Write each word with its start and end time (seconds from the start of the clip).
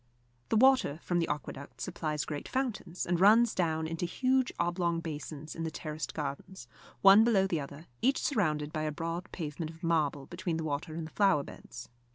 The 0.49 0.57
water 0.57 0.97
from 1.03 1.19
the 1.19 1.27
aqueduct 1.27 1.79
supplies 1.79 2.25
great 2.25 2.47
fountains, 2.49 3.05
and 3.05 3.19
runs 3.19 3.53
down 3.53 3.85
into 3.85 4.07
huge 4.07 4.51
oblong 4.57 4.99
basins 4.99 5.55
in 5.55 5.61
the 5.61 5.69
terraced 5.69 6.15
gardens, 6.15 6.67
one 7.03 7.23
below 7.23 7.45
the 7.45 7.59
other, 7.61 7.85
each 8.01 8.17
surrounded 8.17 8.73
by 8.73 8.81
a 8.81 8.91
broad 8.91 9.31
pavement 9.31 9.69
of 9.69 9.83
marble 9.83 10.25
between 10.25 10.57
the 10.57 10.63
water 10.63 10.95
and 10.95 11.05
the 11.05 11.11
flower 11.13 11.43
beds. 11.43 11.87